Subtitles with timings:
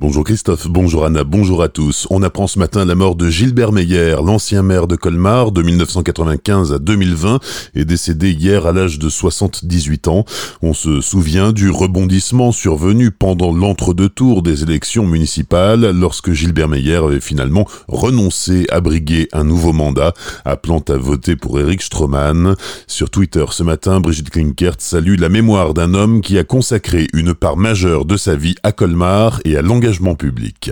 [0.00, 2.06] Bonjour Christophe, bonjour Anna, bonjour à tous.
[2.10, 6.72] On apprend ce matin la mort de Gilbert Meyer, l'ancien maire de Colmar de 1995
[6.72, 7.40] à 2020,
[7.74, 10.24] est décédé hier à l'âge de 78 ans.
[10.62, 16.98] On se souvient du rebondissement survenu pendant l'entre-deux tours des élections municipales lorsque Gilbert Meyer
[16.98, 22.54] avait finalement renoncé à briguer un nouveau mandat, appelant à voter pour Eric Stroman.
[22.86, 27.34] Sur Twitter ce matin, Brigitte Klinkert salue la mémoire d'un homme qui a consacré une
[27.34, 29.87] part majeure de sa vie à Colmar et à l'engagement
[30.18, 30.70] public.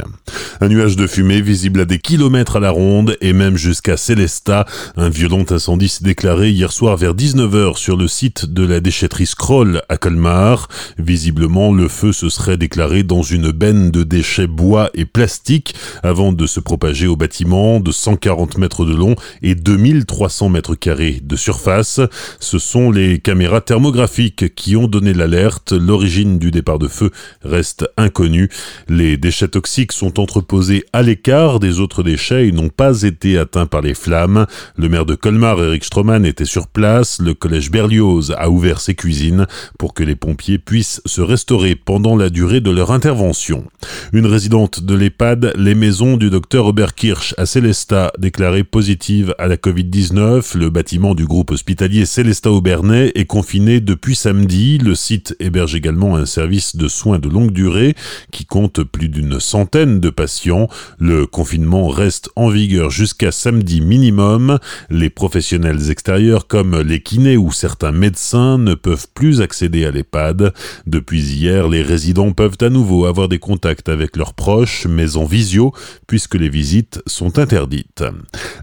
[0.61, 4.66] Un nuage de fumée visible à des kilomètres à la ronde et même jusqu'à Célestat.
[4.97, 9.27] Un violent incendie s'est déclaré hier soir vers 19h sur le site de la déchetterie
[9.27, 10.69] Scroll à Colmar.
[10.98, 16.33] Visiblement, le feu se serait déclaré dans une benne de déchets bois et plastique avant
[16.33, 21.37] de se propager au bâtiment de 140 mètres de long et 2300 mètres carrés de
[21.37, 22.01] surface.
[22.39, 25.73] Ce sont les caméras thermographiques qui ont donné l'alerte.
[25.73, 27.11] L'origine du départ de feu
[27.42, 28.51] reste inconnue.
[28.89, 33.67] Les déchets toxiques sont entreposés à l'écart des autres déchets et n'ont pas été atteints
[33.67, 34.47] par les flammes.
[34.77, 37.20] Le maire de Colmar, Eric Stroman, était sur place.
[37.20, 39.47] Le collège Berlioz a ouvert ses cuisines
[39.78, 43.64] pour que les pompiers puissent se restaurer pendant la durée de leur intervention.
[44.12, 49.56] Une résidente de l'EHPAD Les Maisons du docteur Oberkirch à Célestat, déclarée positive à la
[49.56, 50.59] Covid-19.
[50.59, 54.78] Le bâtiment du groupe hospitalier Célestat Aubernais est confiné depuis samedi.
[54.78, 57.94] Le site héberge également un service de soins de longue durée
[58.33, 60.69] qui compte plus d'une centaine de patients.
[60.98, 64.58] Le confinement reste en vigueur jusqu'à samedi minimum.
[64.88, 70.55] Les professionnels extérieurs comme les kinés ou certains médecins ne peuvent plus accéder à l'EHPAD.
[70.86, 75.27] Depuis hier, les résidents peuvent à nouveau avoir des contacts avec leurs proches, mais en
[75.27, 75.75] visio,
[76.06, 78.03] puisque les visites sont interdites.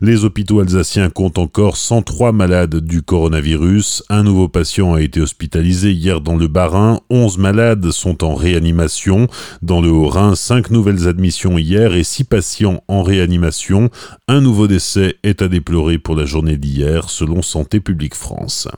[0.01, 4.03] Les hôpitaux alsaciens comptent encore 103 malades du coronavirus.
[4.09, 7.01] Un nouveau patient a été hospitalisé hier dans le Bas-Rhin.
[7.11, 9.27] 11 malades sont en réanimation.
[9.61, 13.89] Dans le Haut-Rhin, 5 nouvelles admissions hier et 6 patients en réanimation.
[14.29, 18.69] Un nouveau décès est à déplorer pour la journée d'hier, selon Santé publique France.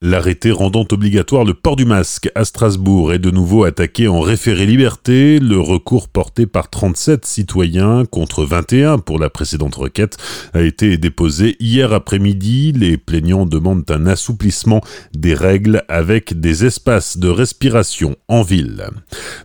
[0.00, 4.64] L'arrêté rendant obligatoire le port du masque à Strasbourg est de nouveau attaqué en référé
[4.64, 5.38] liberté.
[5.38, 10.16] Le recours porté par 37 citoyens contre 21 pour la précédente requête
[10.54, 12.72] a été déposé hier après-midi.
[12.72, 14.80] Les plaignants demandent un assouplissement
[15.14, 18.86] des règles avec des espaces de respiration en ville.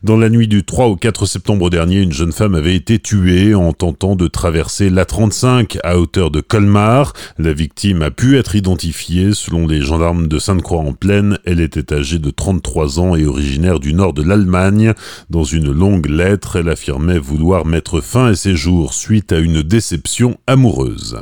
[0.02, 3.56] Dans la nuit du 3 au 4 septembre dernier, une jeune femme avait été tuée
[3.56, 7.14] en tentant de traverser l'A35 à hauteur de Colmar.
[7.38, 11.38] La victime a pu être identifiée selon les gendarmes de Sainte-Croix-en-Plaine.
[11.46, 14.94] Elle était âgée de 33 ans et originaire du nord de l'Allemagne.
[15.30, 19.62] Dans une longue lettre, elle affirmait vouloir mettre fin à ses jours suite à une
[19.62, 21.18] déception amoureuse.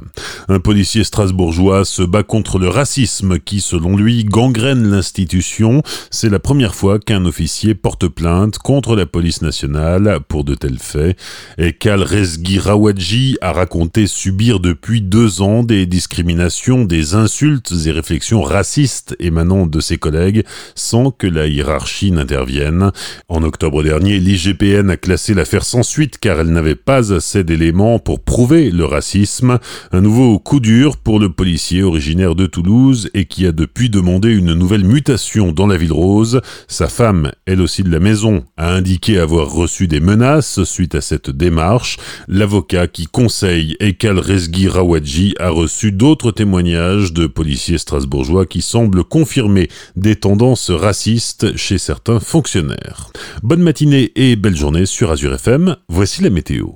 [0.51, 5.83] Un policier strasbourgeois se bat contre le racisme qui, selon lui, gangrène l'institution.
[6.09, 10.79] C'est la première fois qu'un officier porte plainte contre la police nationale pour de tels
[10.79, 11.19] faits.
[11.59, 17.91] Et Kal Rezgi Rawadji a raconté subir depuis deux ans des discriminations, des insultes et
[17.91, 20.43] réflexions racistes émanant de ses collègues
[20.73, 22.91] sans que la hiérarchie n'intervienne.
[23.27, 27.99] En octobre dernier, l'IGPN a classé l'affaire sans suite car elle n'avait pas assez d'éléments
[27.99, 29.59] pour prouver le racisme.
[29.91, 34.33] Un nouveau coup dur pour le policier originaire de Toulouse et qui a depuis demandé
[34.33, 36.41] une nouvelle mutation dans la ville rose.
[36.67, 41.01] Sa femme, elle aussi de la maison, a indiqué avoir reçu des menaces suite à
[41.01, 41.97] cette démarche.
[42.27, 49.03] L'avocat qui conseille Ekal Rezgi Rawadji a reçu d'autres témoignages de policiers strasbourgeois qui semblent
[49.03, 53.11] confirmer des tendances racistes chez certains fonctionnaires.
[53.43, 56.69] Bonne matinée et belle journée sur Azure FM, voici la météo.